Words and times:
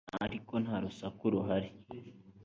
ariko 0.25 0.53
nta 0.63 0.75
rusaku 0.83 1.23
ruhari 1.33 1.69